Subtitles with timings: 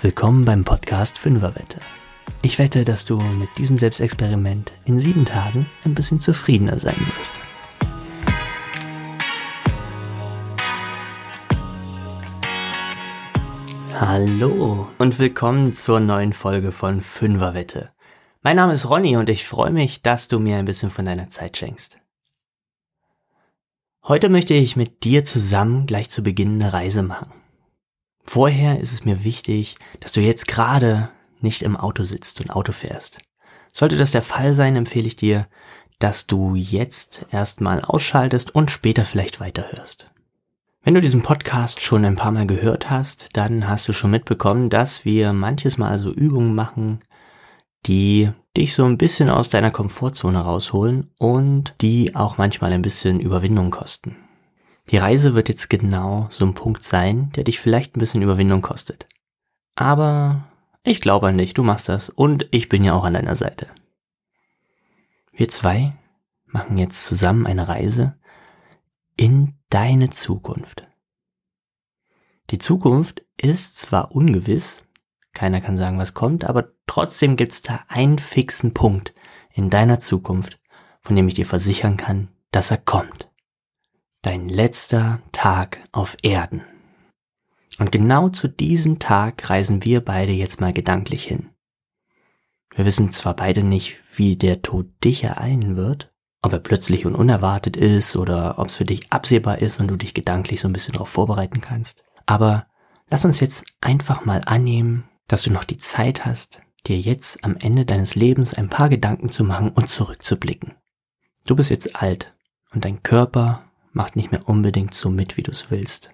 [0.00, 1.80] Willkommen beim Podcast Fünferwette.
[2.40, 7.40] Ich wette, dass du mit diesem Selbstexperiment in sieben Tagen ein bisschen zufriedener sein wirst.
[13.98, 17.90] Hallo und willkommen zur neuen Folge von Fünferwette.
[18.42, 21.28] Mein Name ist Ronny und ich freue mich, dass du mir ein bisschen von deiner
[21.28, 21.98] Zeit schenkst.
[24.04, 27.32] Heute möchte ich mit dir zusammen gleich zu Beginn eine Reise machen.
[28.28, 31.08] Vorher ist es mir wichtig, dass du jetzt gerade
[31.40, 33.20] nicht im Auto sitzt und Auto fährst.
[33.72, 35.46] Sollte das der Fall sein, empfehle ich dir,
[35.98, 40.10] dass du jetzt erstmal ausschaltest und später vielleicht weiterhörst.
[40.82, 44.68] Wenn du diesen Podcast schon ein paar Mal gehört hast, dann hast du schon mitbekommen,
[44.68, 47.00] dass wir manches Mal so Übungen machen,
[47.86, 53.20] die dich so ein bisschen aus deiner Komfortzone rausholen und die auch manchmal ein bisschen
[53.20, 54.27] Überwindung kosten.
[54.90, 58.62] Die Reise wird jetzt genau so ein Punkt sein, der dich vielleicht ein bisschen Überwindung
[58.62, 59.06] kostet.
[59.74, 60.48] Aber
[60.82, 63.66] ich glaube an dich, du machst das und ich bin ja auch an deiner Seite.
[65.30, 65.94] Wir zwei
[66.46, 68.18] machen jetzt zusammen eine Reise
[69.16, 70.88] in deine Zukunft.
[72.50, 74.86] Die Zukunft ist zwar ungewiss,
[75.34, 79.12] keiner kann sagen, was kommt, aber trotzdem gibt es da einen fixen Punkt
[79.52, 80.58] in deiner Zukunft,
[81.02, 83.27] von dem ich dir versichern kann, dass er kommt
[84.22, 86.64] dein letzter Tag auf Erden.
[87.78, 91.50] Und genau zu diesem Tag reisen wir beide jetzt mal gedanklich hin.
[92.74, 97.14] Wir wissen zwar beide nicht, wie der Tod dich ereilen wird, ob er plötzlich und
[97.14, 100.72] unerwartet ist oder ob es für dich absehbar ist und du dich gedanklich so ein
[100.72, 102.04] bisschen darauf vorbereiten kannst.
[102.26, 102.66] Aber
[103.08, 107.56] lass uns jetzt einfach mal annehmen, dass du noch die Zeit hast, dir jetzt am
[107.56, 110.74] Ende deines Lebens ein paar Gedanken zu machen und zurückzublicken.
[111.46, 112.32] Du bist jetzt alt
[112.72, 116.10] und dein Körper macht nicht mehr unbedingt so mit, wie du es willst.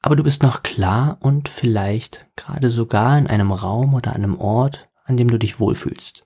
[0.00, 4.88] Aber du bist noch klar und vielleicht gerade sogar in einem Raum oder einem Ort,
[5.04, 6.24] an dem du dich wohlfühlst.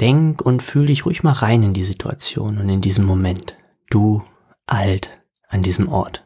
[0.00, 3.56] Denk und fühl dich ruhig mal rein in die Situation und in diesem Moment.
[3.88, 4.22] Du
[4.66, 6.24] alt an diesem Ort.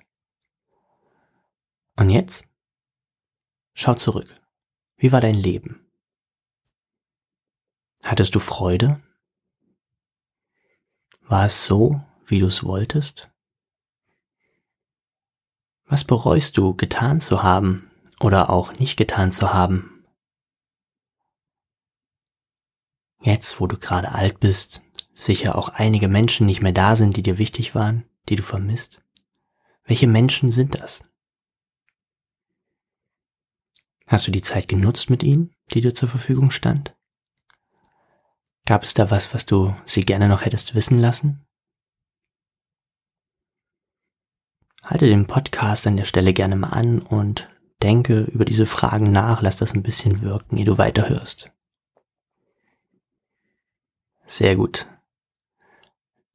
[1.96, 2.46] Und jetzt?
[3.74, 4.34] Schau zurück.
[4.96, 5.86] Wie war dein Leben?
[8.02, 9.00] Hattest du Freude?
[11.22, 13.29] War es so, wie du es wolltest?
[15.90, 17.90] Was bereust du getan zu haben
[18.20, 20.04] oder auch nicht getan zu haben?
[23.20, 27.24] Jetzt, wo du gerade alt bist, sicher auch einige Menschen nicht mehr da sind, die
[27.24, 29.02] dir wichtig waren, die du vermisst.
[29.82, 31.02] Welche Menschen sind das?
[34.06, 36.96] Hast du die Zeit genutzt mit ihnen, die dir zur Verfügung stand?
[38.64, 41.44] Gab es da was, was du sie gerne noch hättest wissen lassen?
[44.84, 47.48] Halte den Podcast an der Stelle gerne mal an und
[47.82, 51.50] denke über diese Fragen nach, lass das ein bisschen wirken, ehe du weiterhörst.
[54.26, 54.86] Sehr gut.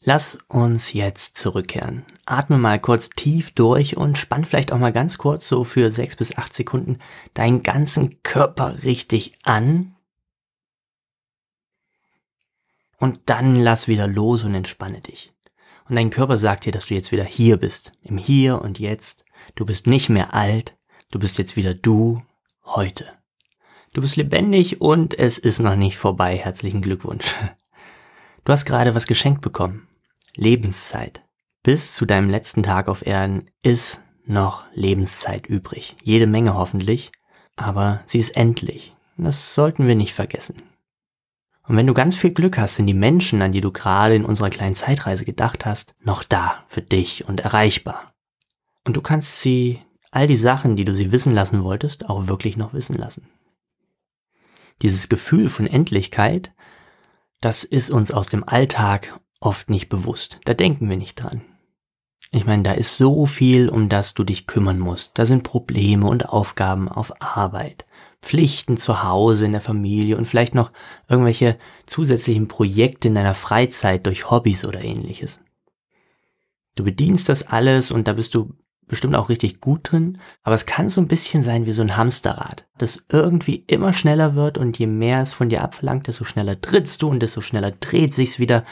[0.02, 2.06] Lass uns jetzt zurückkehren.
[2.26, 6.16] Atme mal kurz tief durch und spann vielleicht auch mal ganz kurz so für sechs
[6.16, 7.00] bis acht Sekunden
[7.34, 9.96] deinen ganzen Körper richtig an.
[12.98, 15.35] Und dann lass wieder los und entspanne dich.
[15.88, 19.26] Und dein Körper sagt dir, dass du jetzt wieder hier bist, im Hier und Jetzt.
[19.54, 20.76] Du bist nicht mehr alt,
[21.12, 22.24] du bist jetzt wieder du,
[22.66, 23.08] heute.
[23.94, 26.38] Du bist lebendig und es ist noch nicht vorbei.
[26.38, 27.34] Herzlichen Glückwunsch.
[28.44, 29.88] Du hast gerade was geschenkt bekommen.
[30.36, 31.24] Lebenszeit.
[31.64, 35.96] Bis zu deinem letzten Tag auf Erden ist noch Lebenszeit übrig.
[36.04, 37.12] Jede Menge hoffentlich,
[37.56, 38.96] aber sie ist endlich.
[39.18, 40.62] Das sollten wir nicht vergessen.
[41.68, 44.26] Und wenn du ganz viel Glück hast, sind die Menschen, an die du gerade in
[44.26, 48.14] unserer kleinen Zeitreise gedacht hast, noch da für dich und erreichbar.
[48.84, 49.82] Und du kannst sie,
[50.12, 53.28] all die Sachen, die du sie wissen lassen wolltest, auch wirklich noch wissen lassen.
[54.82, 56.54] Dieses Gefühl von Endlichkeit,
[57.42, 60.40] das ist uns aus dem Alltag oft nicht bewusst.
[60.46, 61.42] Da denken wir nicht dran.
[62.36, 65.12] Ich meine, da ist so viel, um das du dich kümmern musst.
[65.14, 67.86] Da sind Probleme und Aufgaben auf Arbeit.
[68.22, 70.74] Pflichten zu Hause, in der Familie und vielleicht noch
[71.08, 75.40] irgendwelche zusätzlichen Projekte in deiner Freizeit durch Hobbys oder ähnliches.
[76.76, 78.54] Du bedienst das alles und da bist du
[78.86, 81.96] bestimmt auch richtig gut drin, aber es kann so ein bisschen sein wie so ein
[81.96, 86.60] Hamsterrad, das irgendwie immer schneller wird und je mehr es von dir abverlangt, desto schneller
[86.60, 88.66] trittst du und desto schneller dreht sich's wieder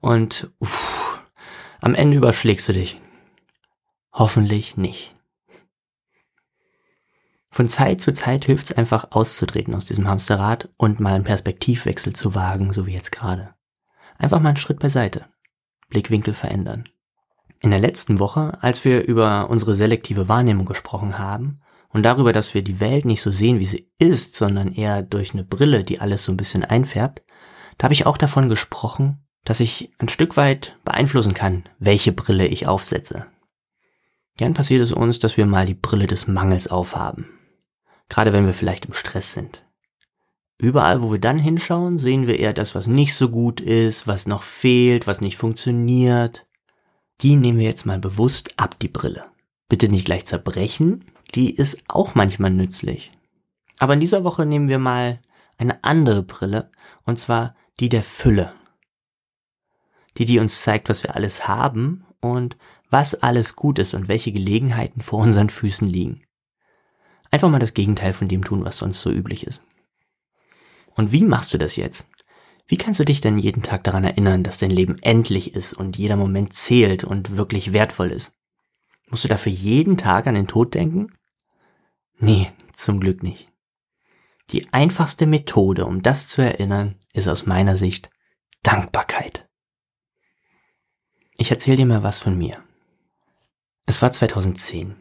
[0.00, 1.20] und uff,
[1.82, 2.98] am Ende überschlägst du dich.
[4.12, 5.14] Hoffentlich nicht.
[7.50, 12.12] Von Zeit zu Zeit hilft es einfach auszutreten aus diesem Hamsterrad und mal einen Perspektivwechsel
[12.12, 13.54] zu wagen, so wie jetzt gerade.
[14.18, 15.26] Einfach mal einen Schritt beiseite.
[15.88, 16.84] Blickwinkel verändern.
[17.60, 21.60] In der letzten Woche, als wir über unsere selektive Wahrnehmung gesprochen haben,
[21.92, 25.32] und darüber, dass wir die Welt nicht so sehen, wie sie ist, sondern eher durch
[25.32, 27.22] eine Brille, die alles so ein bisschen einfärbt,
[27.78, 32.46] da habe ich auch davon gesprochen, dass ich ein Stück weit beeinflussen kann, welche Brille
[32.46, 33.26] ich aufsetze.
[34.40, 37.28] Gern passiert es uns, dass wir mal die Brille des Mangels aufhaben.
[38.08, 39.66] Gerade wenn wir vielleicht im Stress sind.
[40.56, 44.26] Überall, wo wir dann hinschauen, sehen wir eher das, was nicht so gut ist, was
[44.26, 46.46] noch fehlt, was nicht funktioniert.
[47.20, 49.26] Die nehmen wir jetzt mal bewusst ab, die Brille.
[49.68, 51.04] Bitte nicht gleich zerbrechen,
[51.34, 53.12] die ist auch manchmal nützlich.
[53.78, 55.20] Aber in dieser Woche nehmen wir mal
[55.58, 56.70] eine andere Brille,
[57.04, 58.54] und zwar die der Fülle.
[60.16, 62.56] Die, die uns zeigt, was wir alles haben und
[62.90, 66.22] was alles gut ist und welche Gelegenheiten vor unseren Füßen liegen.
[67.30, 69.64] Einfach mal das Gegenteil von dem tun, was sonst so üblich ist.
[70.96, 72.10] Und wie machst du das jetzt?
[72.66, 75.96] Wie kannst du dich denn jeden Tag daran erinnern, dass dein Leben endlich ist und
[75.96, 78.34] jeder Moment zählt und wirklich wertvoll ist?
[79.08, 81.12] Musst du dafür jeden Tag an den Tod denken?
[82.18, 83.48] Nee, zum Glück nicht.
[84.50, 88.10] Die einfachste Methode, um das zu erinnern, ist aus meiner Sicht
[88.62, 89.48] Dankbarkeit.
[91.36, 92.62] Ich erzähle dir mal was von mir.
[93.90, 94.94] Es war 2010.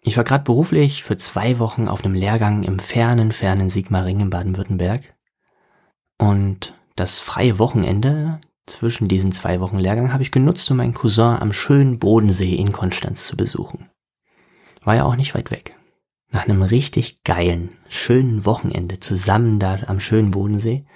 [0.00, 4.30] Ich war gerade beruflich für zwei Wochen auf einem Lehrgang im fernen, fernen Sigmaring in
[4.30, 5.14] Baden-Württemberg.
[6.16, 11.36] Und das freie Wochenende zwischen diesen zwei Wochen Lehrgang habe ich genutzt, um meinen Cousin
[11.42, 13.90] am schönen Bodensee in Konstanz zu besuchen.
[14.82, 15.76] War ja auch nicht weit weg.
[16.30, 20.86] Nach einem richtig geilen, schönen Wochenende zusammen da am schönen Bodensee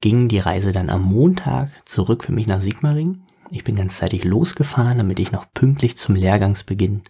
[0.00, 3.25] ging die Reise dann am Montag zurück für mich nach Sigmaring.
[3.50, 7.02] Ich bin ganzzeitig losgefahren, damit ich noch pünktlich zum Lehrgangsbeginn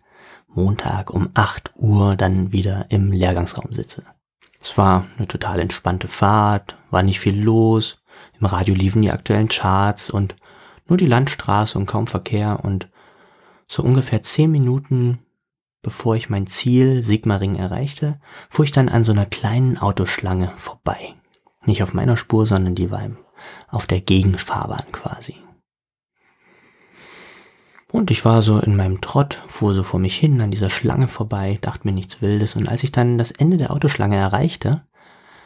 [0.48, 4.04] Montag um 8 Uhr dann wieder im Lehrgangsraum sitze.
[4.60, 7.98] Es war eine total entspannte Fahrt, war nicht viel los,
[8.40, 10.36] im Radio liefen die aktuellen Charts und
[10.86, 12.88] nur die Landstraße und kaum Verkehr und
[13.66, 15.18] so ungefähr zehn Minuten
[15.86, 18.18] bevor ich mein Ziel Sigmaring erreichte,
[18.50, 21.14] fuhr ich dann an so einer kleinen Autoschlange vorbei.
[21.64, 23.08] Nicht auf meiner Spur, sondern die war
[23.68, 25.36] auf der Gegenfahrbahn quasi.
[27.92, 31.08] Und ich war so in meinem Trott, fuhr so vor mich hin an dieser Schlange
[31.08, 34.84] vorbei, dachte mir nichts Wildes, und als ich dann das Ende der Autoschlange erreichte,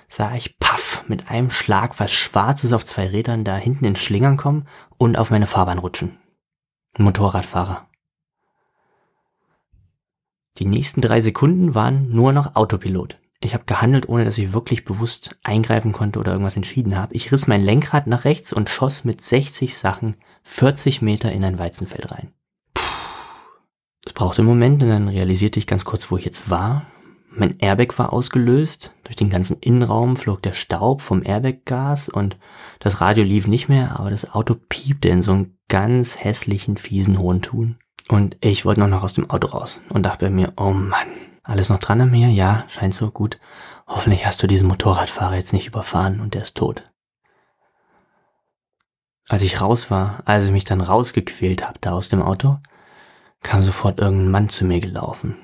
[0.08, 4.36] sah ich paff mit einem Schlag was Schwarzes auf zwei Rädern da hinten in Schlingern
[4.36, 4.66] kommen
[4.98, 6.18] und auf meine Fahrbahn rutschen.
[6.98, 7.86] Ein Motorradfahrer.
[10.58, 13.18] Die nächsten drei Sekunden waren nur noch Autopilot.
[13.42, 17.14] Ich habe gehandelt, ohne dass ich wirklich bewusst eingreifen konnte oder irgendwas entschieden habe.
[17.14, 21.58] Ich riss mein Lenkrad nach rechts und schoss mit 60 Sachen 40 Meter in ein
[21.58, 22.32] Weizenfeld rein.
[24.04, 26.86] Es brauchte einen Moment und dann realisierte ich ganz kurz, wo ich jetzt war.
[27.30, 28.94] Mein Airbag war ausgelöst.
[29.04, 32.36] Durch den ganzen Innenraum flog der Staub vom Airbag-Gas und
[32.78, 37.18] das Radio lief nicht mehr, aber das Auto piepte in so einem ganz hässlichen, fiesen
[37.18, 37.76] hohen Ton.
[38.08, 41.08] Und ich wollte noch aus dem Auto raus und dachte mir, oh Mann,
[41.50, 42.28] alles noch dran an mir?
[42.28, 43.38] Ja, scheint so gut.
[43.86, 46.84] Hoffentlich hast du diesen Motorradfahrer jetzt nicht überfahren und der ist tot.
[49.28, 52.58] Als ich raus war, als ich mich dann rausgequält habe da aus dem Auto,
[53.42, 55.36] kam sofort irgendein Mann zu mir gelaufen.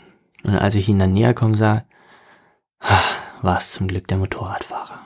[0.44, 1.84] Und als ich ihn dann näher kommen sah,
[3.42, 5.00] war es zum Glück der Motorradfahrer.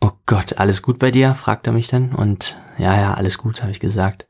[0.00, 1.34] Oh Gott, alles gut bei dir?
[1.34, 2.14] fragte er mich dann.
[2.14, 4.26] Und ja, ja, alles gut, habe ich gesagt.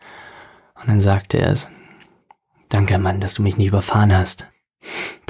[0.75, 1.71] Und dann sagte er es.
[2.69, 4.49] Danke, Mann, dass du mich nicht überfahren hast.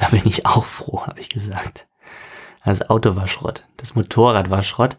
[0.03, 1.87] Da bin ich auch froh, habe ich gesagt.
[2.65, 4.97] Das Auto war Schrott, das Motorrad war Schrott,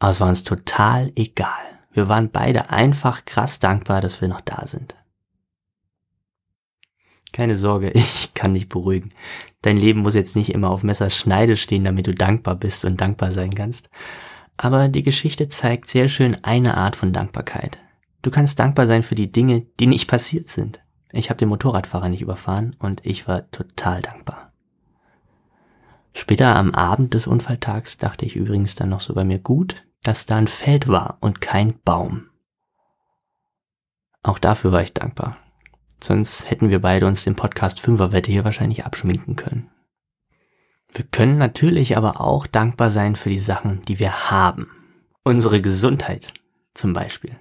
[0.00, 1.78] aber es war uns total egal.
[1.92, 4.96] Wir waren beide einfach krass dankbar, dass wir noch da sind.
[7.32, 9.12] Keine Sorge, ich kann dich beruhigen.
[9.62, 13.30] Dein Leben muss jetzt nicht immer auf Messerschneide stehen, damit du dankbar bist und dankbar
[13.30, 13.88] sein kannst.
[14.56, 17.78] Aber die Geschichte zeigt sehr schön eine Art von Dankbarkeit.
[18.22, 20.80] Du kannst dankbar sein für die Dinge, die nicht passiert sind.
[21.12, 24.52] Ich habe den Motorradfahrer nicht überfahren und ich war total dankbar.
[26.12, 30.26] Später am Abend des Unfalltags dachte ich übrigens dann noch so bei mir gut, dass
[30.26, 32.28] da ein Feld war und kein Baum.
[34.22, 35.36] Auch dafür war ich dankbar.
[36.02, 39.70] Sonst hätten wir beide uns den Podcast Fünferwette hier wahrscheinlich abschminken können.
[40.92, 44.68] Wir können natürlich aber auch dankbar sein für die Sachen, die wir haben.
[45.22, 46.32] Unsere Gesundheit
[46.74, 47.36] zum Beispiel.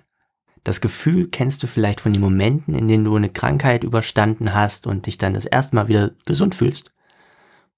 [0.63, 4.87] Das Gefühl kennst du vielleicht von den Momenten, in denen du eine Krankheit überstanden hast
[4.87, 6.91] und dich dann das erste Mal wieder gesund fühlst.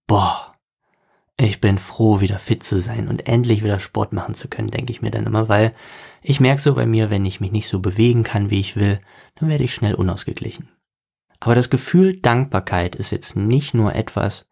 [0.08, 0.56] Boah,
[1.38, 4.92] ich bin froh, wieder fit zu sein und endlich wieder Sport machen zu können, denke
[4.92, 5.74] ich mir dann immer, weil
[6.22, 9.00] ich merke so bei mir, wenn ich mich nicht so bewegen kann, wie ich will,
[9.36, 10.70] dann werde ich schnell unausgeglichen.
[11.40, 14.48] Aber das Gefühl Dankbarkeit ist jetzt nicht nur etwas,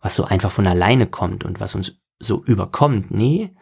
[0.00, 3.10] was so einfach von alleine kommt und was uns so überkommt.
[3.10, 3.54] Nee,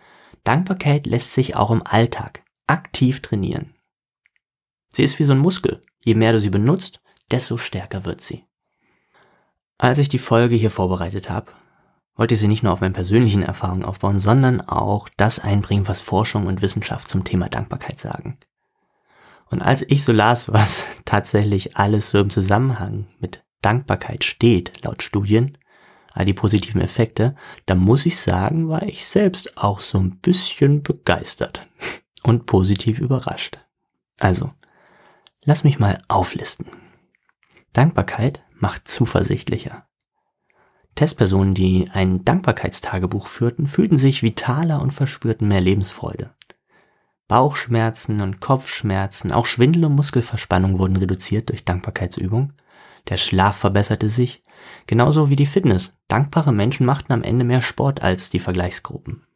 [0.42, 3.74] Dankbarkeit lässt sich auch im Alltag aktiv trainieren.
[4.94, 5.80] Sie ist wie so ein Muskel.
[6.04, 8.44] Je mehr du sie benutzt, desto stärker wird sie.
[9.78, 11.52] Als ich die Folge hier vorbereitet habe,
[12.14, 16.00] wollte ich sie nicht nur auf meinen persönlichen Erfahrungen aufbauen, sondern auch das einbringen, was
[16.00, 18.38] Forschung und Wissenschaft zum Thema Dankbarkeit sagen.
[19.50, 25.02] Und als ich so las, was tatsächlich alles so im Zusammenhang mit Dankbarkeit steht, laut
[25.02, 25.56] Studien,
[26.12, 27.34] all die positiven Effekte,
[27.66, 31.66] da muss ich sagen, war ich selbst auch so ein bisschen begeistert
[32.22, 33.58] und positiv überrascht.
[34.18, 34.52] Also,
[35.44, 36.66] lass mich mal auflisten.
[37.72, 39.86] Dankbarkeit macht zuversichtlicher.
[40.94, 46.34] Testpersonen, die ein Dankbarkeitstagebuch führten, fühlten sich vitaler und verspürten mehr Lebensfreude.
[47.28, 52.52] Bauchschmerzen und Kopfschmerzen, auch Schwindel und Muskelverspannung wurden reduziert durch Dankbarkeitsübung.
[53.08, 54.42] Der Schlaf verbesserte sich,
[54.86, 55.94] genauso wie die Fitness.
[56.08, 59.26] Dankbare Menschen machten am Ende mehr Sport als die Vergleichsgruppen.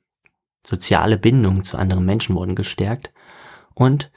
[0.65, 3.13] Soziale Bindungen zu anderen Menschen wurden gestärkt
[3.73, 4.11] und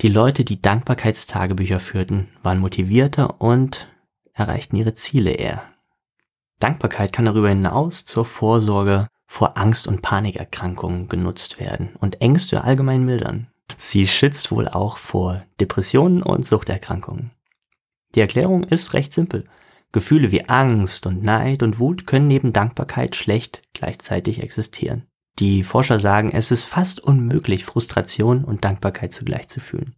[0.00, 3.88] die Leute, die Dankbarkeitstagebücher führten, waren motivierter und
[4.32, 5.62] erreichten ihre Ziele eher.
[6.58, 13.04] Dankbarkeit kann darüber hinaus zur Vorsorge vor Angst- und Panikerkrankungen genutzt werden und Ängste allgemein
[13.04, 13.48] mildern.
[13.76, 17.30] Sie schützt wohl auch vor Depressionen und Suchterkrankungen.
[18.14, 19.44] Die Erklärung ist recht simpel.
[19.92, 25.06] Gefühle wie Angst und Neid und Wut können neben Dankbarkeit schlecht gleichzeitig existieren.
[25.38, 29.96] Die Forscher sagen, es ist fast unmöglich, Frustration und Dankbarkeit zugleich zu fühlen.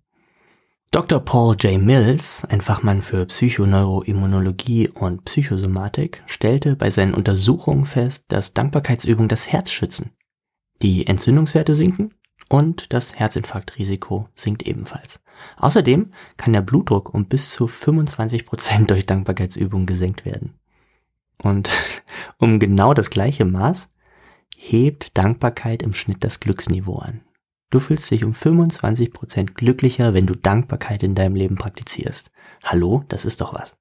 [0.93, 1.21] Dr.
[1.21, 1.79] Paul J.
[1.79, 9.53] Mills, ein Fachmann für Psychoneuroimmunologie und Psychosomatik, stellte bei seinen Untersuchungen fest, dass Dankbarkeitsübungen das
[9.53, 10.13] Herz schützen.
[10.81, 12.15] Die Entzündungswerte sinken
[12.49, 15.21] und das Herzinfarktrisiko sinkt ebenfalls.
[15.59, 20.55] Außerdem kann der Blutdruck um bis zu 25 Prozent durch Dankbarkeitsübungen gesenkt werden.
[21.43, 21.69] Und
[22.39, 23.91] um genau das gleiche Maß
[24.57, 27.21] hebt Dankbarkeit im Schnitt das Glücksniveau an.
[27.71, 32.31] Du fühlst dich um 25 Prozent glücklicher, wenn du Dankbarkeit in deinem Leben praktizierst.
[32.65, 33.77] Hallo, das ist doch was.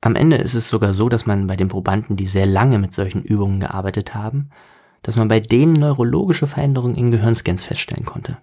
[0.00, 2.92] Am Ende ist es sogar so, dass man bei den Probanden, die sehr lange mit
[2.92, 4.50] solchen Übungen gearbeitet haben,
[5.02, 8.38] dass man bei denen neurologische Veränderungen in Gehirnscans feststellen konnte.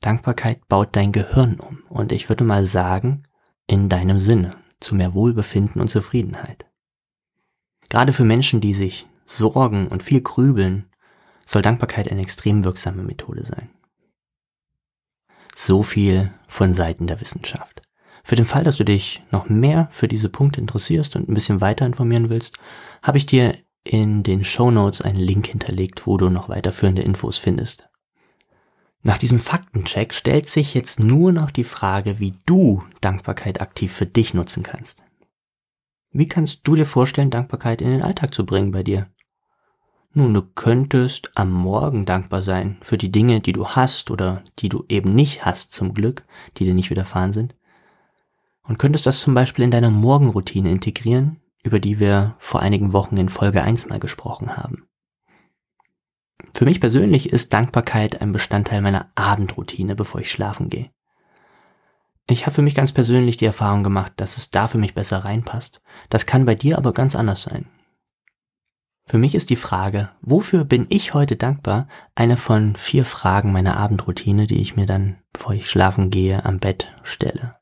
[0.00, 3.24] Dankbarkeit baut dein Gehirn um und ich würde mal sagen,
[3.66, 6.66] in deinem Sinne, zu mehr Wohlbefinden und Zufriedenheit.
[7.88, 9.06] Gerade für Menschen, die sich
[9.36, 10.86] sorgen und viel grübeln,
[11.46, 13.70] soll Dankbarkeit eine extrem wirksame Methode sein.
[15.54, 17.82] So viel von Seiten der Wissenschaft.
[18.22, 21.60] Für den Fall, dass du dich noch mehr für diese Punkte interessierst und ein bisschen
[21.60, 22.58] weiter informieren willst,
[23.02, 27.38] habe ich dir in den Show Notes einen Link hinterlegt, wo du noch weiterführende Infos
[27.38, 27.88] findest.
[29.02, 34.06] Nach diesem Faktencheck stellt sich jetzt nur noch die Frage, wie du Dankbarkeit aktiv für
[34.06, 35.02] dich nutzen kannst.
[36.12, 39.08] Wie kannst du dir vorstellen, Dankbarkeit in den Alltag zu bringen bei dir?
[40.12, 44.68] Nun, du könntest am Morgen dankbar sein für die Dinge, die du hast oder die
[44.68, 46.24] du eben nicht hast zum Glück,
[46.56, 47.54] die dir nicht widerfahren sind.
[48.64, 53.16] Und könntest das zum Beispiel in deiner Morgenroutine integrieren, über die wir vor einigen Wochen
[53.18, 54.88] in Folge 1 mal gesprochen haben.
[56.54, 60.90] Für mich persönlich ist Dankbarkeit ein Bestandteil meiner Abendroutine, bevor ich schlafen gehe.
[62.26, 65.18] Ich habe für mich ganz persönlich die Erfahrung gemacht, dass es da für mich besser
[65.18, 65.80] reinpasst.
[66.08, 67.66] Das kann bei dir aber ganz anders sein.
[69.10, 73.76] Für mich ist die Frage, wofür bin ich heute dankbar, eine von vier Fragen meiner
[73.76, 77.56] Abendroutine, die ich mir dann, bevor ich schlafen gehe, am Bett stelle.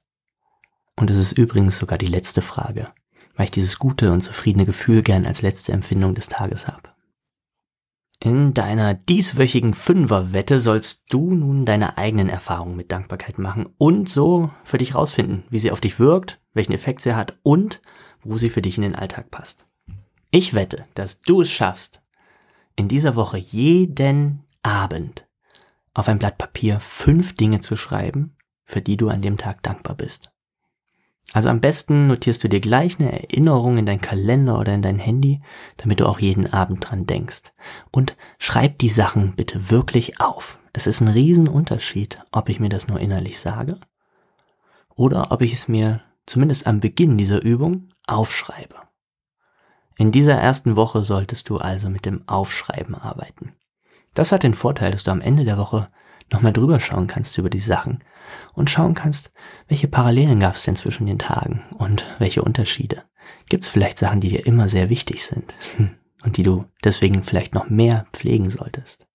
[0.95, 2.89] Und es ist übrigens sogar die letzte Frage,
[3.35, 6.91] weil ich dieses gute und zufriedene Gefühl gern als letzte Empfindung des Tages habe.
[8.21, 14.51] In deiner dieswöchigen Fünferwette sollst du nun deine eigenen Erfahrungen mit Dankbarkeit machen und so
[14.65, 17.81] für dich rausfinden, wie sie auf dich wirkt, welchen Effekt sie hat und
[18.23, 19.68] wo sie für dich in den Alltag passt.
[20.31, 22.03] Ich wette, dass du es schaffst,
[22.77, 25.27] in dieser Woche jeden Abend
[25.95, 29.97] auf ein Blatt Papier fünf Dinge zu schreiben, für die du an dem Tag dankbar
[29.97, 30.31] bist.
[31.33, 34.99] Also am besten notierst du dir gleich eine Erinnerung in dein Kalender oder in dein
[34.99, 35.39] Handy,
[35.79, 37.53] damit du auch jeden Abend dran denkst.
[37.91, 40.59] Und schreib die Sachen bitte wirklich auf.
[40.73, 43.79] Es ist ein Riesenunterschied, ob ich mir das nur innerlich sage
[44.95, 48.88] oder ob ich es mir zumindest am Beginn dieser Übung aufschreibe.
[49.99, 53.57] In dieser ersten Woche solltest du also mit dem Aufschreiben arbeiten.
[54.15, 55.89] Das hat den Vorteil, dass du am Ende der Woche
[56.31, 58.05] nochmal drüber schauen kannst über die Sachen
[58.55, 59.33] und schauen kannst,
[59.67, 63.03] welche Parallelen gab es denn zwischen den Tagen und welche Unterschiede.
[63.49, 65.53] Gibt es vielleicht Sachen, die dir immer sehr wichtig sind
[66.23, 69.09] und die du deswegen vielleicht noch mehr pflegen solltest?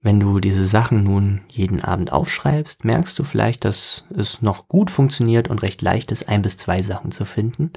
[0.00, 4.90] Wenn du diese Sachen nun jeden Abend aufschreibst, merkst du vielleicht, dass es noch gut
[4.90, 7.70] funktioniert und recht leicht ist, ein bis zwei Sachen zu finden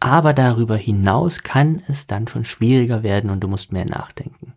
[0.00, 4.54] aber darüber hinaus kann es dann schon schwieriger werden und du musst mehr nachdenken.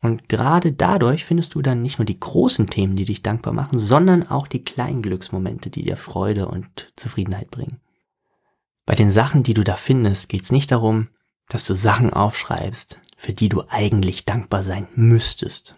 [0.00, 3.78] Und gerade dadurch findest du dann nicht nur die großen Themen, die dich dankbar machen,
[3.78, 7.80] sondern auch die kleinen Glücksmomente, die dir Freude und Zufriedenheit bringen.
[8.84, 11.08] Bei den Sachen, die du da findest, geht es nicht darum,
[11.48, 15.74] dass du Sachen aufschreibst, für die du eigentlich dankbar sein müsstest.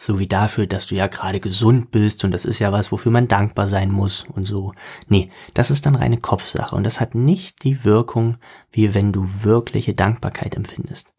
[0.00, 3.10] So wie dafür, dass du ja gerade gesund bist und das ist ja was, wofür
[3.10, 4.72] man dankbar sein muss und so.
[5.08, 8.36] Nee, das ist dann reine Kopfsache und das hat nicht die Wirkung,
[8.70, 11.12] wie wenn du wirkliche Dankbarkeit empfindest.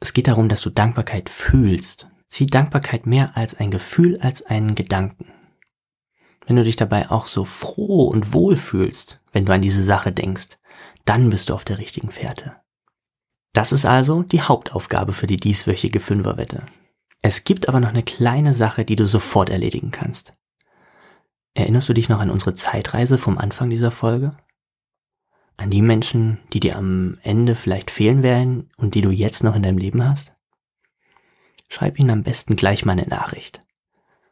[0.00, 2.08] Es geht darum, dass du Dankbarkeit fühlst.
[2.28, 5.32] Sieh Dankbarkeit mehr als ein Gefühl, als einen Gedanken.
[6.48, 10.10] Wenn du dich dabei auch so froh und wohl fühlst, wenn du an diese Sache
[10.10, 10.58] denkst,
[11.04, 12.56] dann bist du auf der richtigen Fährte.
[13.52, 16.64] Das ist also die Hauptaufgabe für die dieswöchige Fünferwette.
[17.22, 20.34] Es gibt aber noch eine kleine Sache, die du sofort erledigen kannst.
[21.54, 24.36] Erinnerst du dich noch an unsere Zeitreise vom Anfang dieser Folge?
[25.56, 29.56] An die Menschen, die dir am Ende vielleicht fehlen werden und die du jetzt noch
[29.56, 30.34] in deinem Leben hast?
[31.68, 33.64] Schreib ihnen am besten gleich mal eine Nachricht.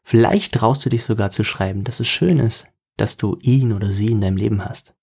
[0.03, 2.67] Vielleicht traust du dich sogar zu schreiben, dass es schön ist,
[2.99, 4.95] dass du ihn oder sie in deinem Leben hast.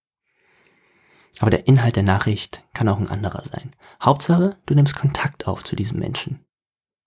[1.39, 3.71] Aber der Inhalt der Nachricht kann auch ein anderer sein.
[4.01, 6.45] Hauptsache, du nimmst Kontakt auf zu diesem Menschen.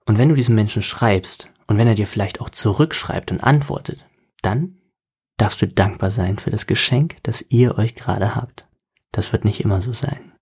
[0.06, 4.06] Und wenn du diesem Menschen schreibst und wenn er dir vielleicht auch zurückschreibt und antwortet,
[4.42, 4.78] dann
[5.36, 8.68] darfst du dankbar sein für das Geschenk, das ihr euch gerade habt.
[9.12, 10.32] Das wird nicht immer so sein.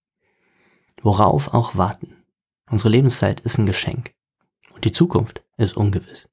[1.00, 2.24] Worauf auch warten.
[2.70, 4.12] Unsere Lebenszeit ist ein Geschenk.
[4.74, 6.28] Und die Zukunft ist ungewiss.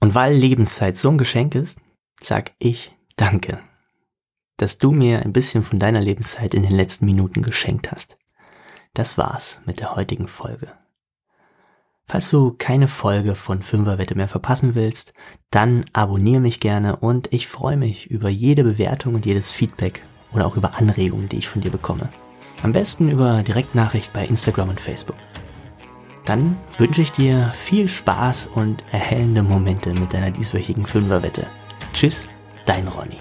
[0.00, 1.80] Und weil Lebenszeit so ein Geschenk ist,
[2.20, 3.62] sag ich Danke,
[4.58, 8.18] dass du mir ein bisschen von deiner Lebenszeit in den letzten Minuten geschenkt hast.
[8.92, 10.72] Das war's mit der heutigen Folge.
[12.08, 15.12] Falls du keine Folge von Fünferwette mehr verpassen willst,
[15.50, 20.46] dann abonniere mich gerne und ich freue mich über jede Bewertung und jedes Feedback oder
[20.46, 22.08] auch über Anregungen, die ich von dir bekomme.
[22.62, 25.16] Am besten über Direktnachricht bei Instagram und Facebook.
[26.24, 31.46] Dann wünsche ich dir viel Spaß und erhellende Momente mit deiner dieswöchigen Fünferwette.
[31.92, 32.28] Tschüss,
[32.66, 33.18] dein Ronny.